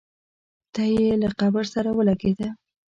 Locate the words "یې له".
1.01-1.29